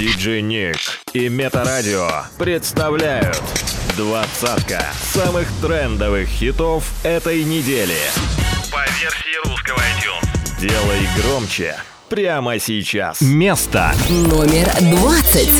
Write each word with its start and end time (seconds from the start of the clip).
Диджей 0.00 0.40
Ник 0.40 0.78
и 1.12 1.28
Метарадио 1.28 2.08
представляют 2.38 3.38
двадцатка 3.98 4.82
самых 5.12 5.46
трендовых 5.60 6.26
хитов 6.26 6.90
этой 7.04 7.44
недели. 7.44 7.98
По 8.72 8.80
версии 8.98 9.46
русского 9.46 9.76
iTunes. 9.76 10.58
Делай 10.58 11.06
громче 11.18 11.76
прямо 12.08 12.58
сейчас. 12.58 13.20
Место 13.20 13.92
номер 14.08 14.70
двадцать. 14.80 15.50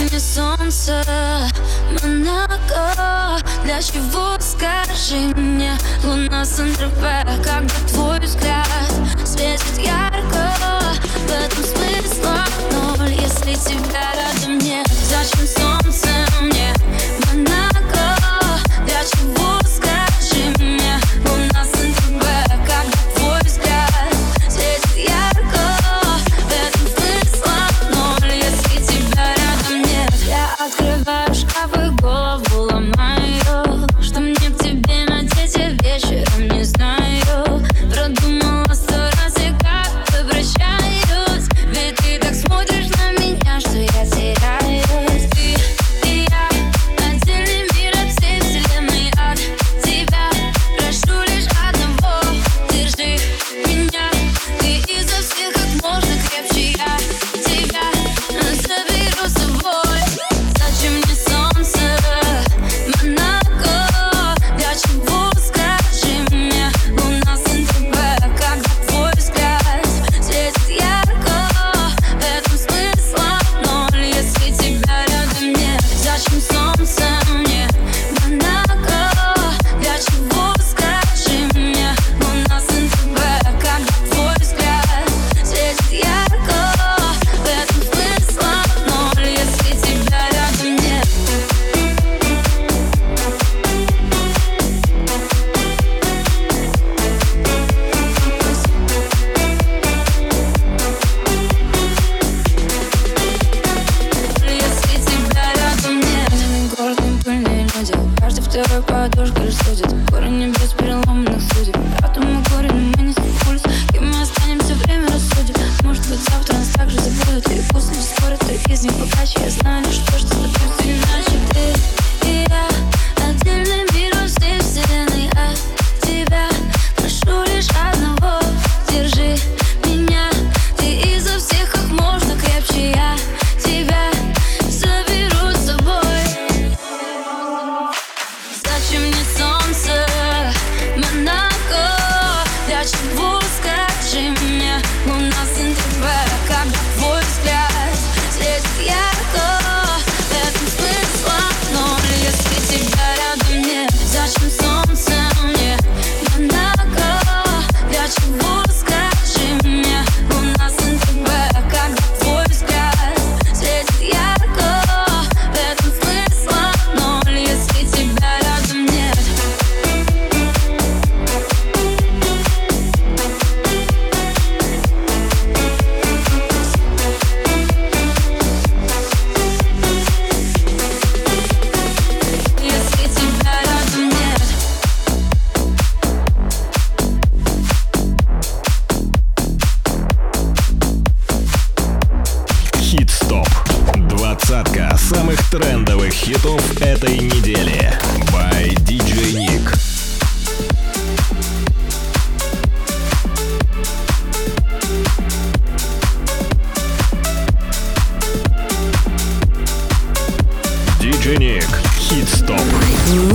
Для 3.62 3.82
чего, 3.82 4.38
скажи 4.40 5.34
мне 5.36 5.72
Луна 6.02 6.44
Сент-Тропе 6.46 7.26
Когда 7.44 7.74
твой 7.92 8.20
взгляд 8.20 8.66
светит 9.24 9.78
ярко 9.78 10.54
В 11.26 11.30
этом 11.30 11.64
смысла 11.64 12.19
Зачем 15.08 15.44
солнце 15.44 16.08
мне. 16.40 16.72
Монако 17.26 18.16
Для 18.86 19.02
чего, 19.04 19.59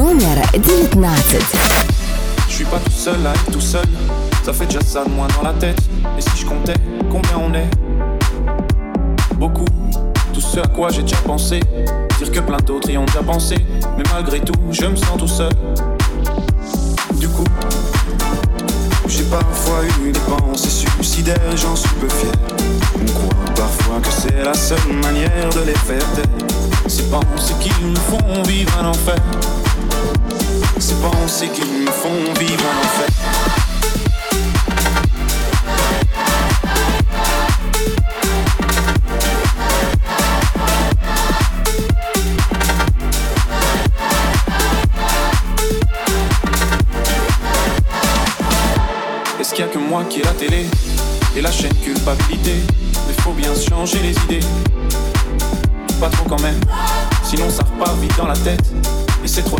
Номер 0.05 0.37
девятнадцать. 0.53 1.41
Je 2.49 2.53
suis 2.55 2.65
pas 2.67 2.79
tout 2.79 2.91
seul 2.91 3.27
à 3.27 3.33
être 3.33 3.51
tout 3.51 3.63
seul. 3.63 3.87
Ça 4.45 4.53
fait 4.53 4.67
déjà 4.67 4.83
ça 4.83 5.05
de 5.05 5.09
moins 5.09 5.27
dans 5.35 5.43
la 5.43 5.55
tête. 5.55 5.81
Et 6.19 6.21
si 6.21 6.43
je 6.43 6.45
comptais, 6.45 6.75
combien 7.11 7.39
on 7.39 7.55
est 7.55 7.71
Beaucoup. 9.37 9.65
Tout 10.35 10.41
ce 10.43 10.61
à 10.61 10.67
quoi 10.67 10.91
j'ai 10.91 11.01
déjà 11.01 11.17
pensé. 11.25 11.61
Dire 12.19 12.31
que 12.31 12.41
plein 12.41 12.59
d'autres 12.59 12.91
y 12.91 12.99
ont 12.99 13.07
déjà 13.07 13.23
pensé. 13.23 13.57
Mais 13.97 14.05
malgré 14.13 14.41
tout, 14.41 14.53
je 14.71 14.85
me 14.85 14.97
sens 14.97 15.17
tout 15.19 15.27
seul. 15.27 15.53
Du 17.15 17.29
coup, 17.29 17.47
j'ai 19.09 19.25
parfois 19.25 19.81
eu 20.05 20.13
des 20.13 20.21
pensées 20.21 20.69
suicidaires 20.69 21.41
et 21.51 21.57
j'en 21.57 21.75
suis 21.75 21.95
peu 21.95 22.09
fier. 22.11 22.33
On 22.97 23.13
croit 23.13 23.55
parfois 23.57 24.01
que 24.03 24.11
c'est 24.11 24.45
la 24.45 24.53
seule 24.53 24.93
manière 25.03 25.49
de 25.55 25.61
les 25.61 25.75
faire 25.75 26.05
taire. 26.15 26.27
Ces 26.87 27.05
pensées 27.05 27.55
qui 27.61 27.71
nous 27.83 27.97
font 27.97 28.43
vivre 28.43 28.73
un 28.79 28.87
enfer. 28.89 29.17
Ces 30.78 30.96
pensées 30.96 31.50
qui 31.50 31.62
me 31.62 31.90
font 31.90 32.10
vivre 32.40 32.64
un 32.64 32.78
enfer. 32.86 33.08
Est-ce 49.40 49.54
qu'il 49.54 49.66
y 49.66 49.68
a 49.68 49.72
que 49.72 49.78
moi 49.78 50.04
qui 50.10 50.20
ai 50.20 50.24
la 50.24 50.32
télé 50.32 50.66
et 51.36 51.42
la 51.42 51.52
chaîne 51.52 51.74
culpabilité? 51.76 52.56
Mais 53.08 53.14
faut 53.24 53.32
bien 53.32 53.54
changer 53.56 54.00
les 54.00 54.12
idées. 54.26 54.46
Pas 56.00 56.10
trop 56.10 56.28
quand 56.28 56.42
même, 56.42 56.60
sinon 57.24 57.50
ça 57.50 57.64
repart 57.64 57.98
vite 58.00 58.16
dans 58.18 58.28
la 58.28 58.36
tête. 58.36 58.75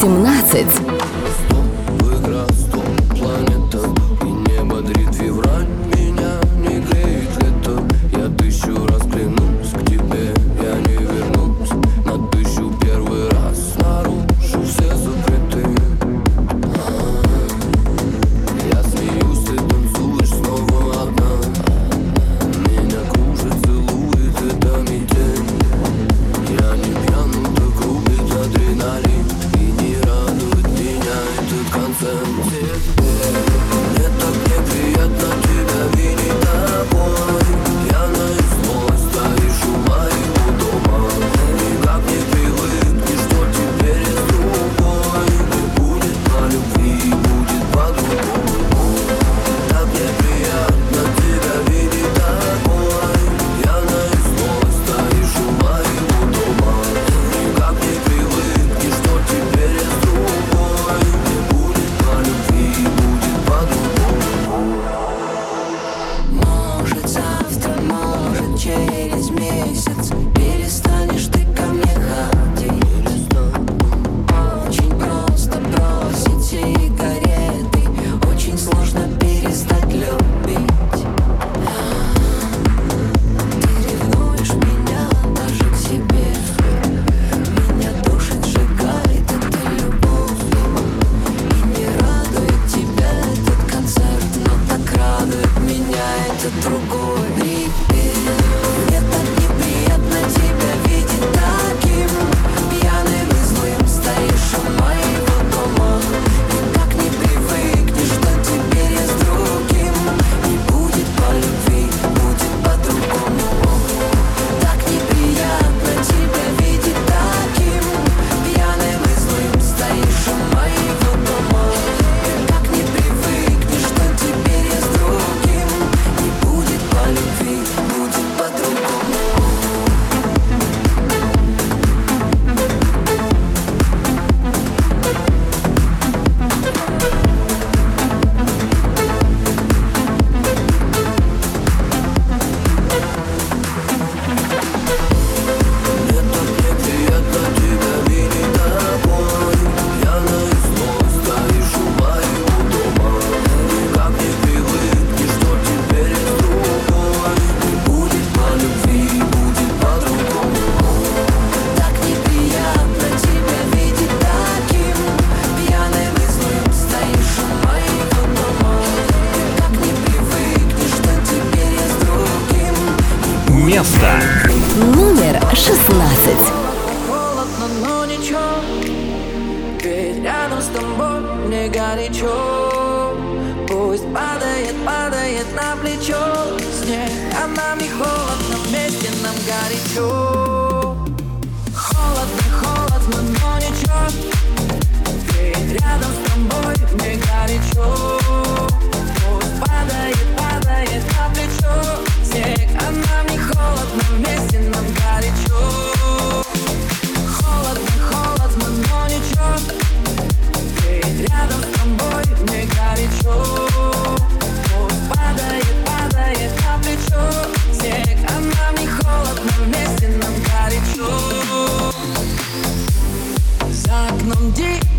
17. 0.00 1.15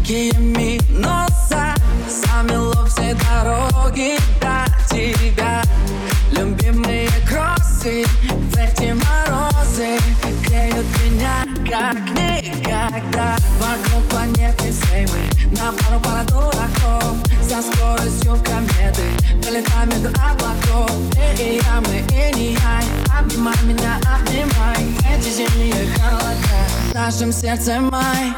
яркими 0.07 0.79
носа 0.89 1.75
Замело 2.07 2.85
все 2.87 3.15
дороги 3.15 4.17
до 4.39 4.65
тебя 4.89 5.61
Любимые 6.31 7.09
кроссы 7.27 8.05
в 8.05 8.57
эти 8.57 8.93
морозы 8.93 9.97
Греют 10.45 10.85
меня 11.03 11.43
как 11.69 11.99
никогда. 12.11 13.35
Вокруг 13.59 14.03
планеты 14.09 14.71
сеймы 14.71 15.29
На 15.51 15.71
пару 15.73 15.99
пара 15.99 16.23
дураков 16.25 17.17
За 17.41 17.61
скоростью 17.61 18.37
кометы 18.45 19.03
Пролетаем 19.41 19.89
между 19.89 20.09
облаков. 20.09 20.91
Ты 21.11 21.43
и 21.43 21.55
я, 21.57 21.81
мы 21.81 21.97
и 21.97 22.35
не 22.35 22.53
я 22.53 22.81
Обнимай 23.19 23.55
меня, 23.63 23.99
обнимай. 24.05 24.87
Эти 25.13 25.29
зимние 25.29 25.87
холода 25.95 26.37
нашим 26.93 27.31
сердцем 27.31 27.89
май 27.89 28.33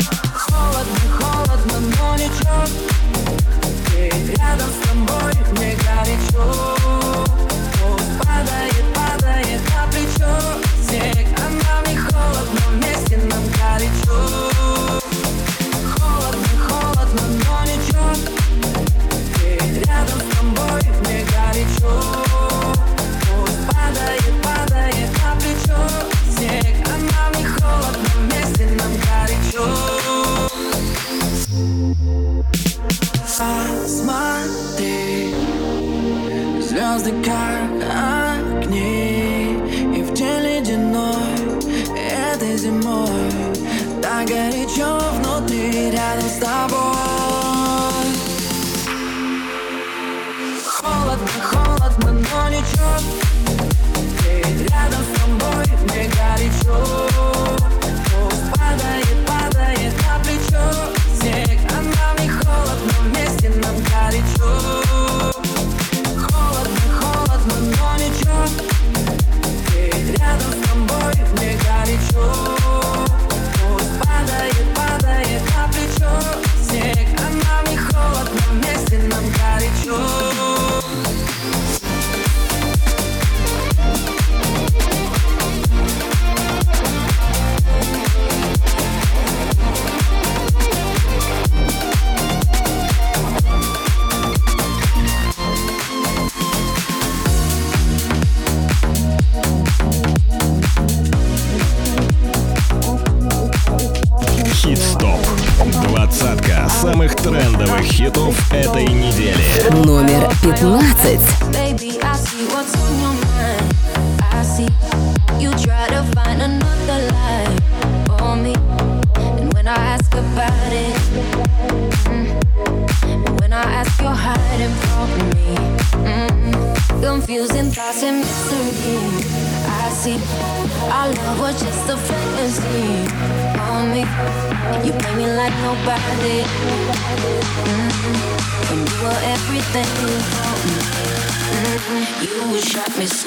холодно, 0.60 1.00
холодно, 1.20 1.80
но 1.98 2.16
ничего. 2.16 2.64
Ведь 3.96 4.38
рядом 4.38 4.70
с 4.70 4.88
тобой 4.88 5.34
мне 5.52 5.76
горячо. 5.76 6.76
Падает, 8.20 8.86
падает 8.94 9.62
на 9.70 9.88
плечо. 9.92 10.34
Снег, 10.88 11.28
а 11.38 11.50
нам 11.50 11.84
не 11.88 11.98
холодно, 11.98 12.62
вместе 12.72 13.18
нам 13.30 13.44
горячо. 13.58 14.59
звезды 37.00 37.12
как 37.24 37.72
огни 38.42 39.58
И 39.96 40.02
в 40.02 40.14
теле 40.14 40.60
ледяной 40.60 41.16
этой 41.96 42.58
зимой 42.58 43.08
Так 44.02 44.28
горячо 44.28 45.00
внутри 45.16 45.92
рядом 45.92 46.30
с 46.30 46.38
тобой. 46.40 46.80
Холодно, 50.66 51.28
холодно, 51.44 52.12
но 52.12 52.50
ничего 52.50 52.98
ты 54.20 54.42
рядом 54.64 55.04
с 55.04 55.20
тобой 55.20 55.66
мне 55.84 56.10
горячо. 56.10 57.09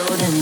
golden 0.09 0.42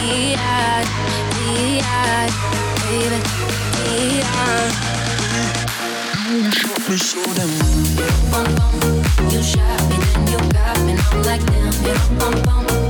Dion, 0.00 0.86
baby, 2.90 3.20
You 6.88 6.96
shot 6.96 7.38
me 7.38 8.20
you 9.30 9.42
shot 9.42 9.82
me, 9.88 9.96
then 9.96 10.26
you 10.26 10.38
got 10.52 10.80
me. 10.80 10.94
I'm 11.12 11.22
like 11.22 11.44
damn, 11.46 11.72
you 11.84 11.94
bum 12.18 12.42
bum. 12.42 12.89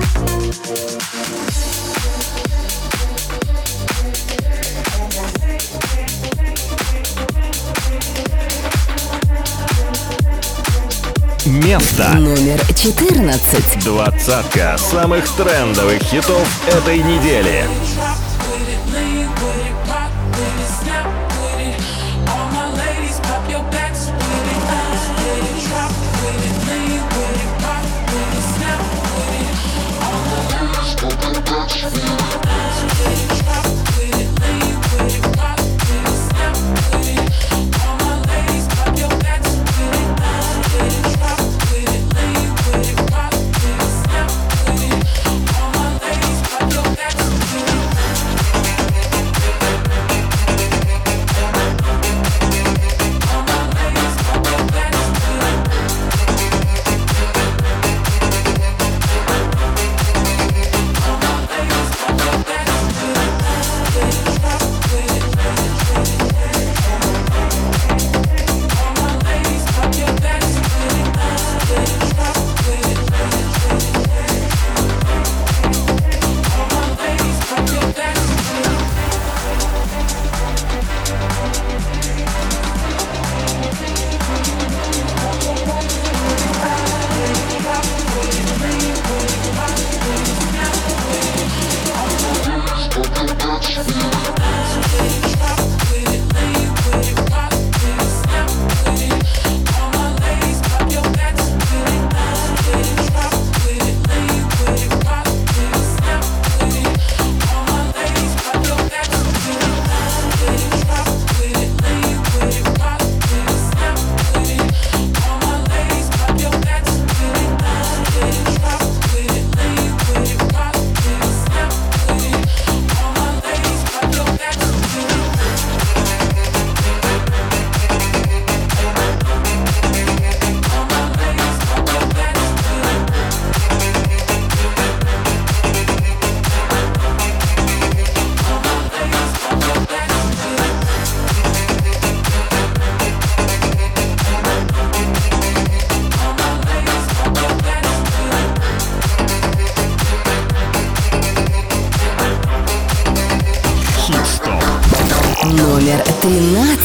место. 11.63 12.09
Номер 12.13 12.59
14. 12.75 13.83
Двадцатка 13.83 14.77
самых 14.77 15.27
трендовых 15.29 16.01
хитов 16.01 16.47
этой 16.67 16.99
недели. 16.99 17.65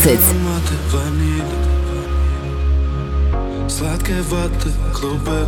12. 0.07 0.23
Сладкой 3.69 4.23
воды 4.23 4.71
клубы 4.95 5.46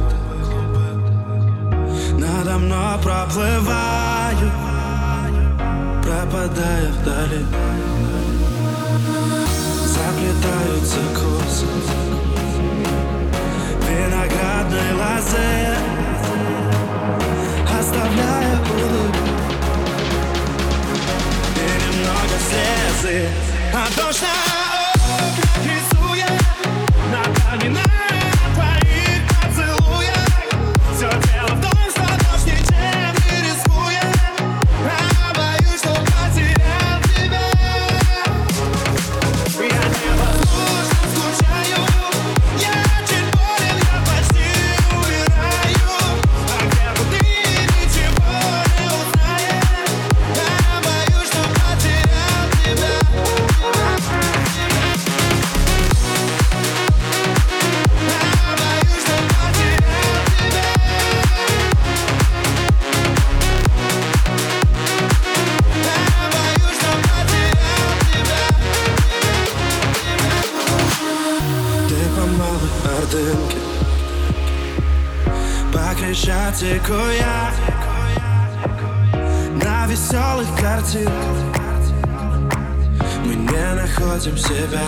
находим 83.79 84.37
себя. 84.37 84.81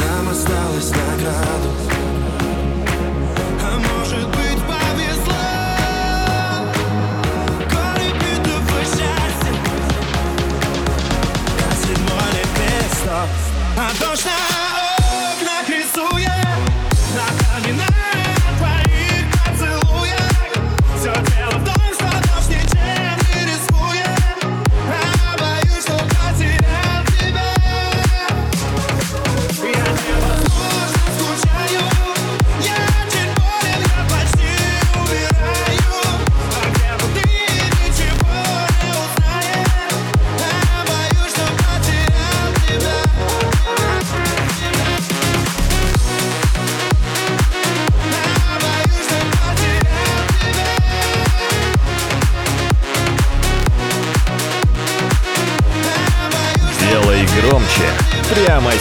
Нам 0.00 0.28
осталось 0.30 0.90
на 0.90 1.16
градус 1.22 1.82
А 3.62 3.78
может 3.78 4.26
быть 4.28 4.62
повезло? 4.70 5.42
Горе 7.70 8.10
битого 8.14 8.80
счастья 8.84 9.54
А 11.58 11.72
седьмое 11.82 12.30
небесно 12.32 13.26
А 13.76 13.90
дождь 14.00 14.69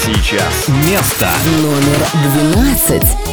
сейчас. 0.06 0.68
Место 0.68 1.30
номер 1.62 2.00
12. 2.54 3.29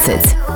11. 0.00 0.49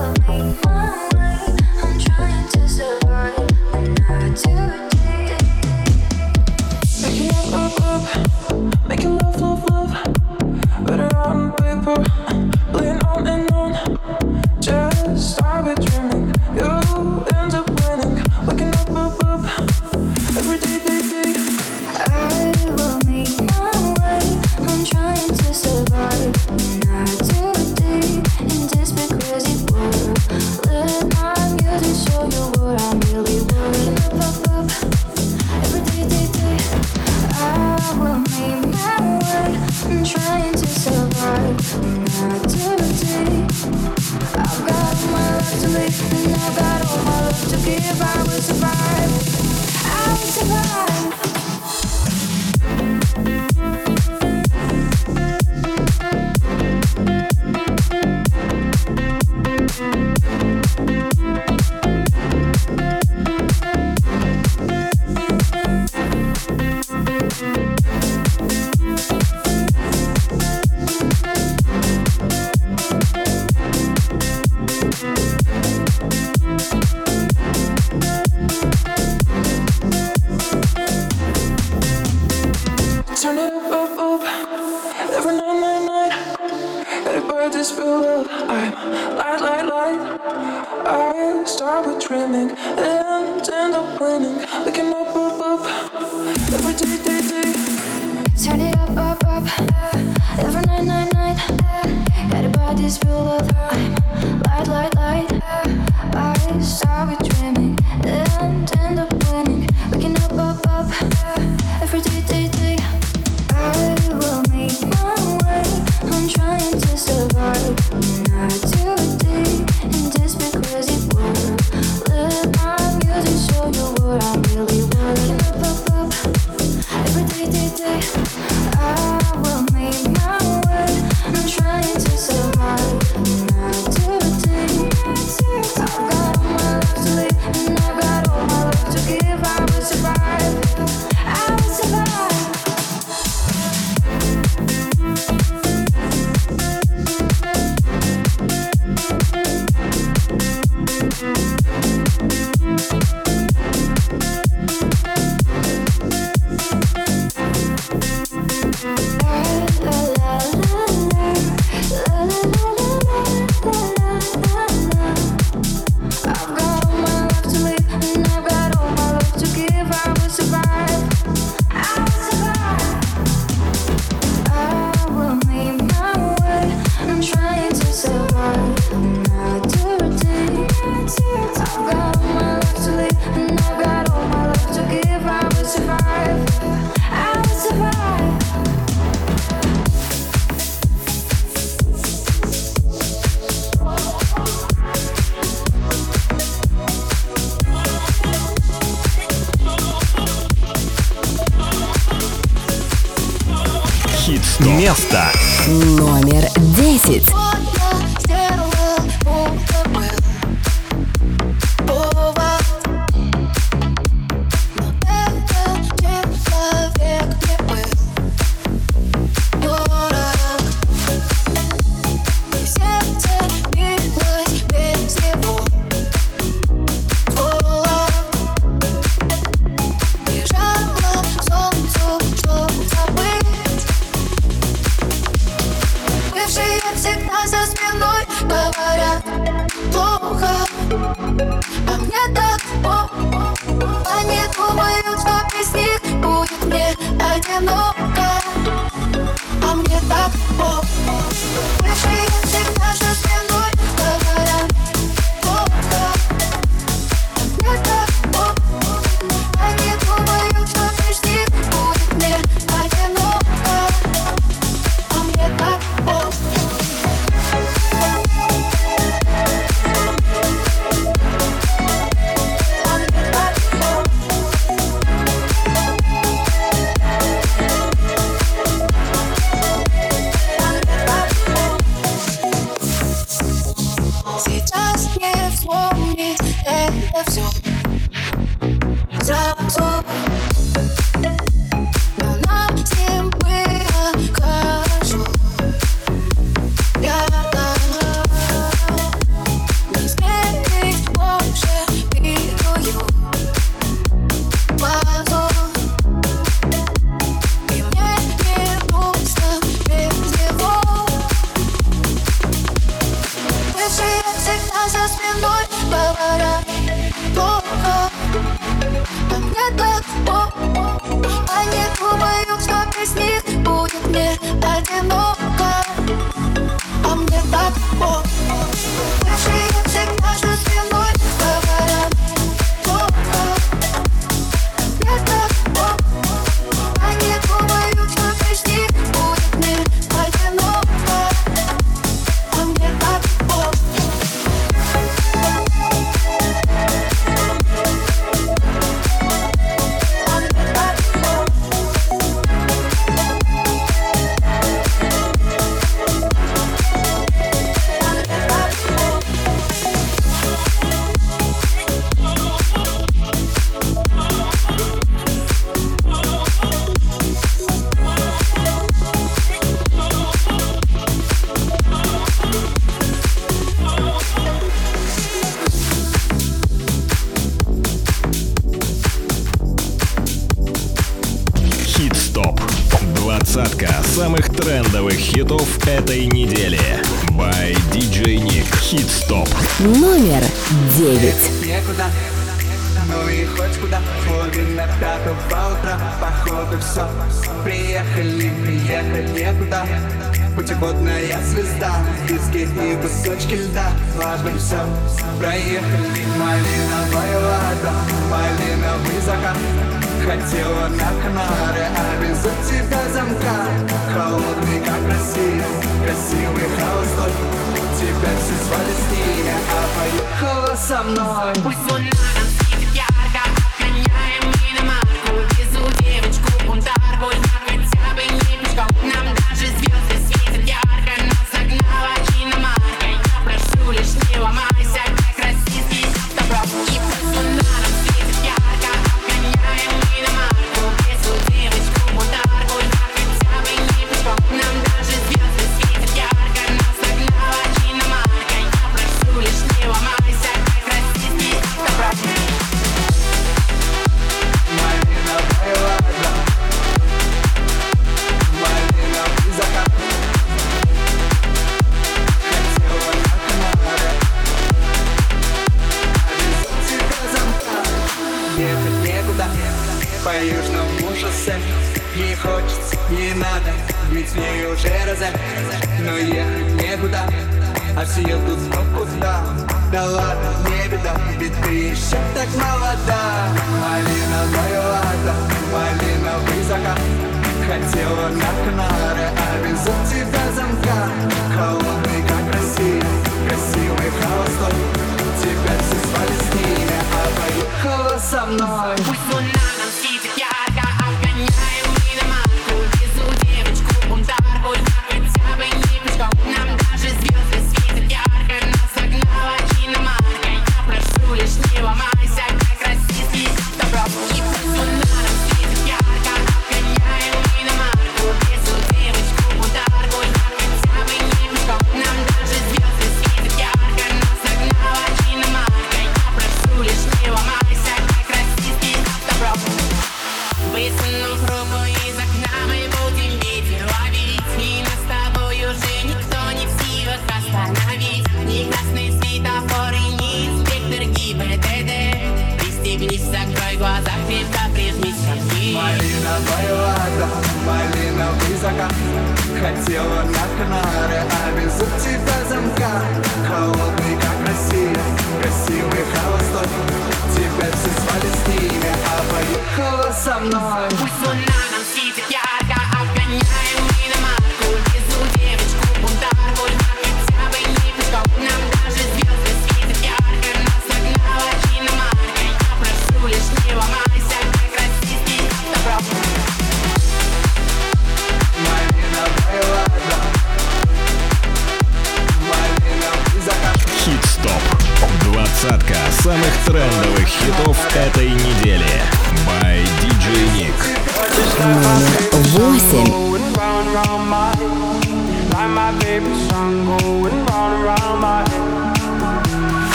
alive. 560.53 561.24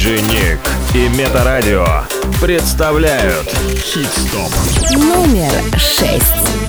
Диджей 0.00 0.22
Ник 0.22 0.58
и 0.94 1.08
Метарадио 1.10 1.84
представляют 2.40 3.46
Хит-стоп. 3.76 4.50
Номер 4.92 5.78
шесть. 5.78 6.59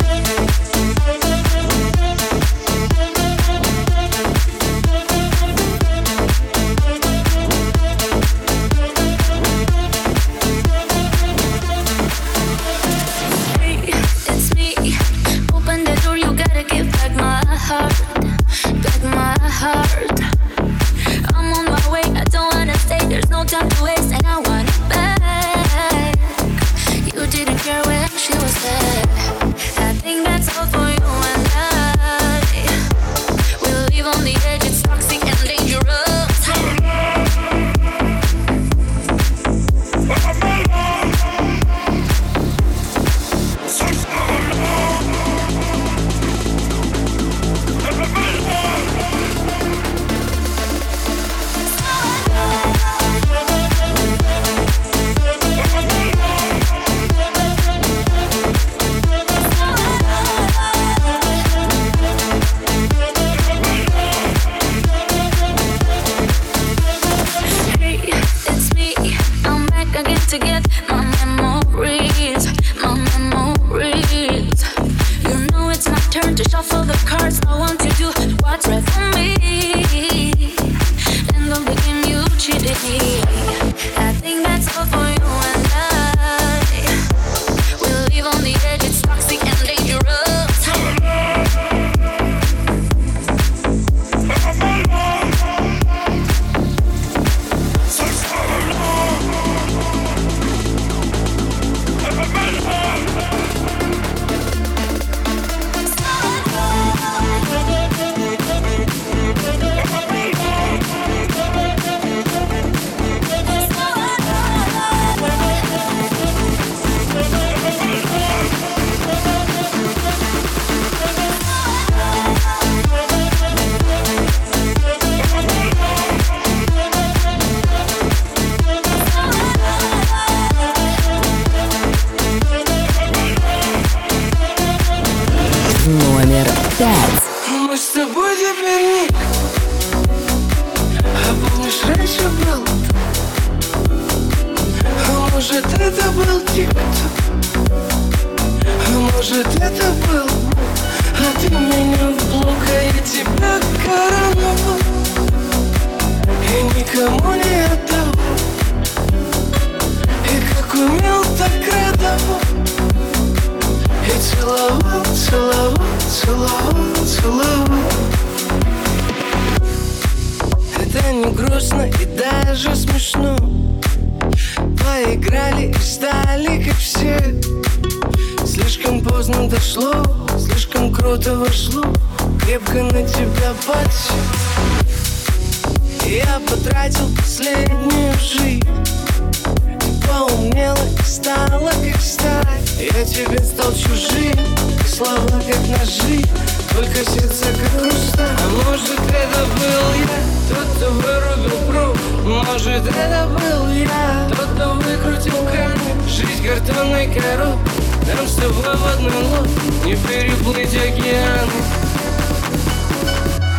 водный 208.52 209.24
лод 209.24 209.50
Не 209.86 209.96
переплыть 209.96 210.76
океан 210.76 211.50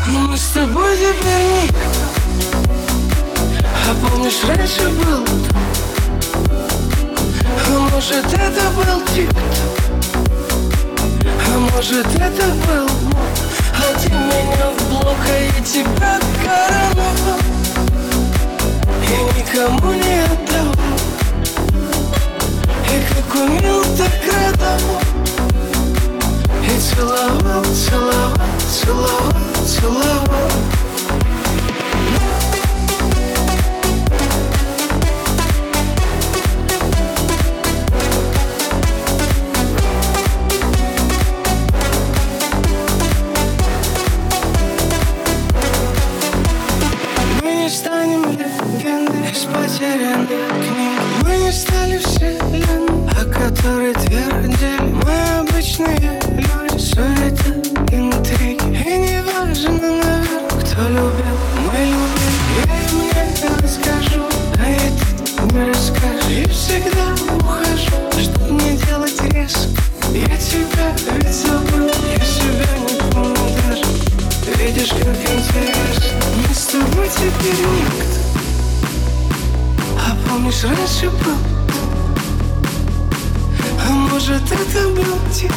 Мы 0.09 0.36
с 0.36 0.49
тобой 0.49 0.97
теперь 0.97 1.45
не. 1.53 1.70
А 3.84 3.95
помнишь, 3.95 4.45
раньше 4.47 4.88
был 4.88 5.24
А 7.66 7.78
может, 7.93 8.24
это 8.26 8.70
был 8.76 9.03
тикт 9.14 9.36
А 11.24 11.59
может, 11.59 12.07
это 12.07 12.47
был 12.66 12.88
мод 13.05 13.38
А 13.76 13.99
ты 13.99 14.09
меня 14.11 14.70
в 14.76 14.88
блок, 14.88 15.16
а 15.28 15.30
я 15.32 15.64
тебя 15.64 16.20
короновал 16.45 17.40
И 19.03 19.40
никому 19.40 19.93
не 19.93 20.24
отдавал. 20.24 20.91
И 22.93 23.01
как 23.09 23.34
умел, 23.34 23.82
так 23.97 24.12
рядом 24.26 24.80
И 26.62 26.78
целовал, 26.78 27.64
целовал, 27.64 28.36
целовал, 28.68 29.32
целовал. 29.66 30.82
вердикт 77.43 78.20
А 79.99 80.16
помнишь, 80.28 80.64
раньше 80.64 81.11
был 81.11 81.36
А 83.84 83.90
может, 83.90 84.43
это 84.43 84.88
был 84.88 85.18
Титу 85.32 85.55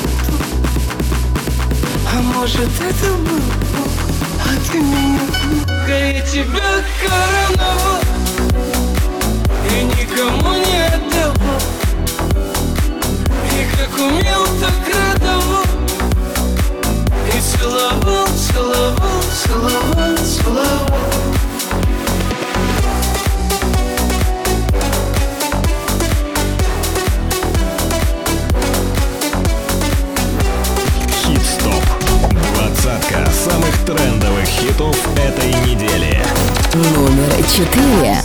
А 2.11 2.21
может, 2.21 2.59
это 2.61 3.11
был 3.13 3.41
Бог 3.71 3.91
А 4.43 4.71
ты 4.71 4.79
меня 4.79 5.19
Да 5.87 5.97
я 5.97 6.21
тебя 6.21 6.83
короновал. 7.01 8.01
И 9.69 9.83
никому 9.83 10.53
не 10.53 10.85
отдавал. 10.87 11.61
И 13.51 13.77
как 13.77 13.93
умел, 13.97 14.45
так 14.59 14.79
радовал. 14.95 15.63
И 17.27 17.39
целовал, 17.41 18.27
целовал, 18.27 19.21
целовал, 19.43 20.17
целовал. 20.17 21.04
4 37.55 38.24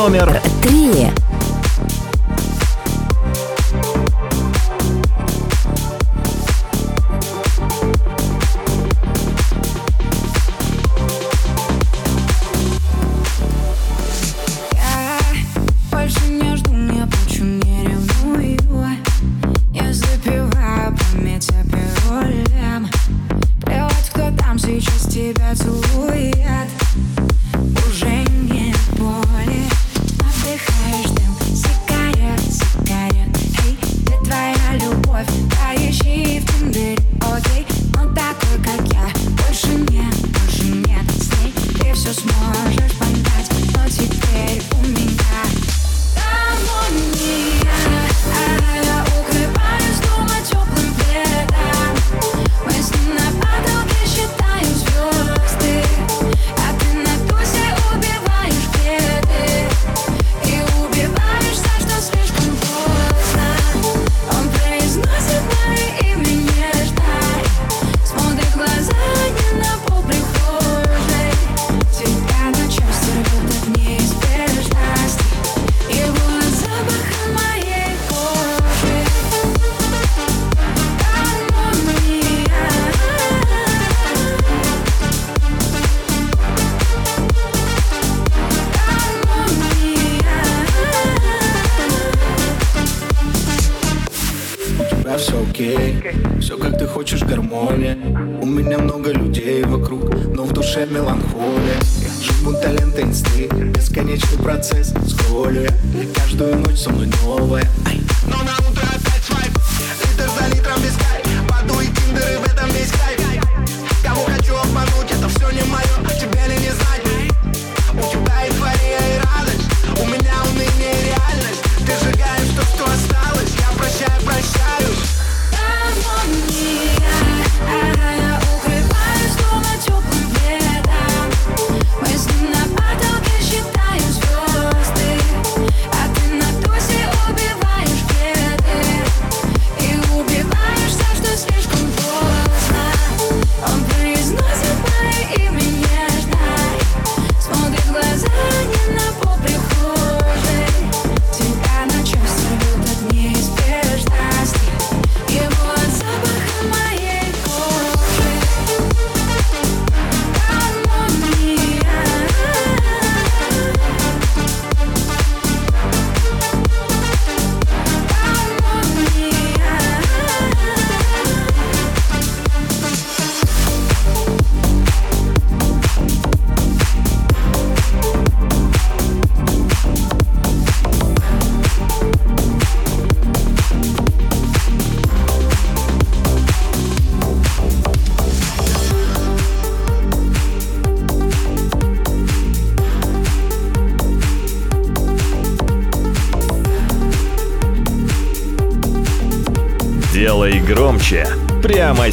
номер 0.00 0.39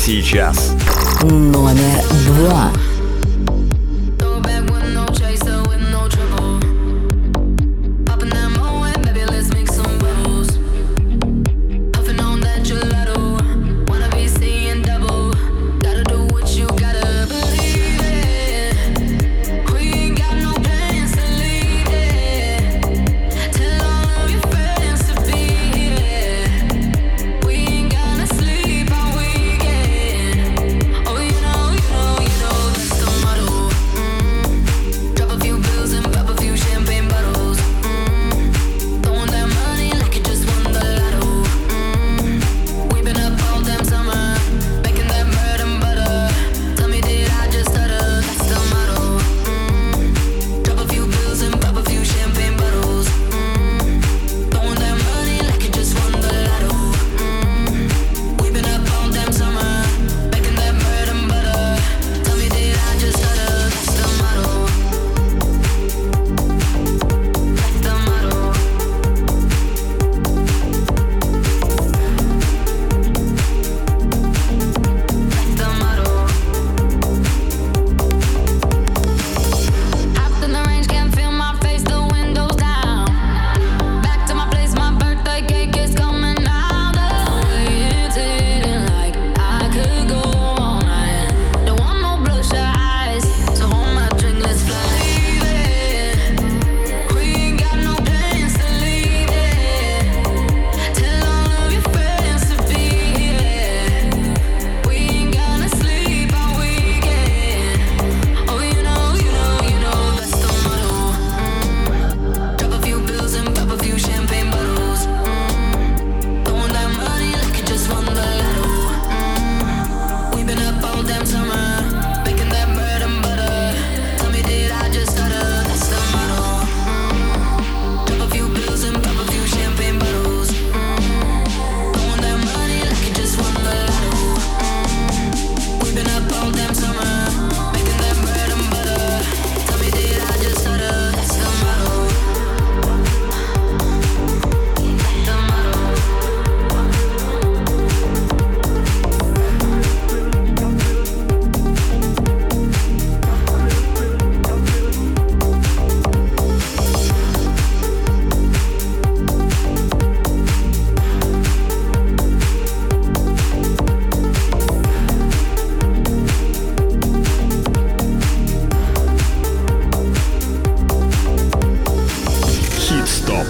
Сейчас. 0.09 0.73
Номер 1.23 2.03
два. 2.27 2.73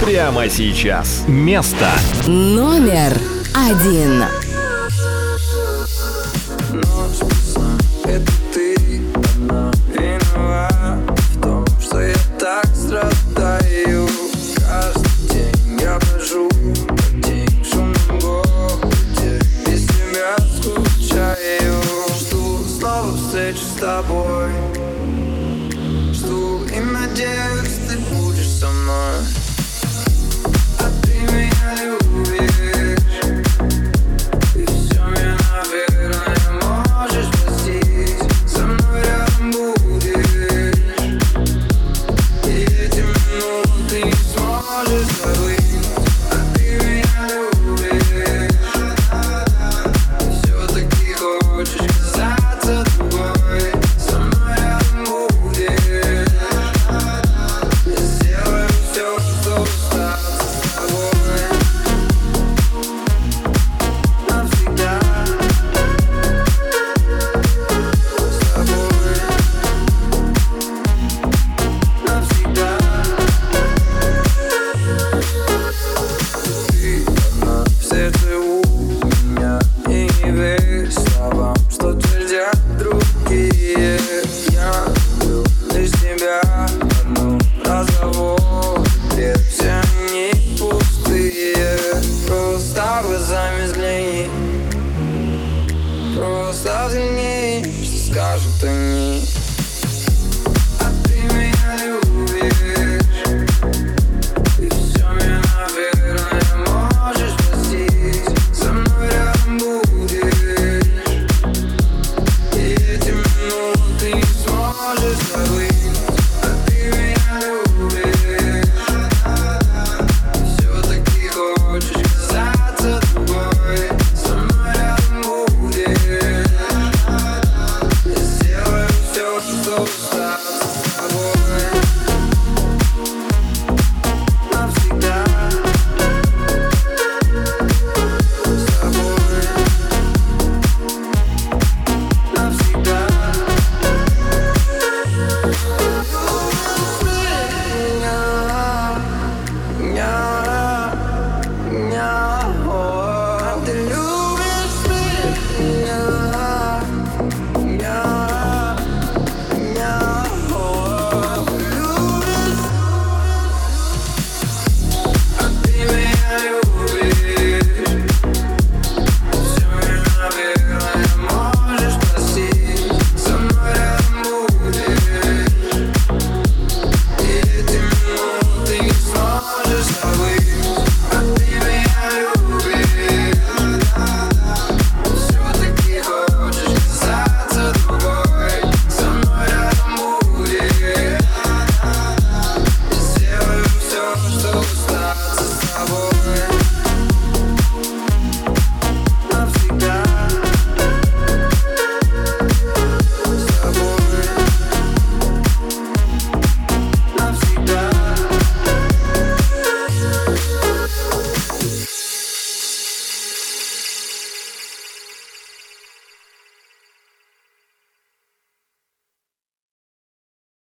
Прямо 0.00 0.48
сейчас. 0.48 1.24
Место 1.26 1.86
Номер 2.26 3.16
один. 3.54 4.24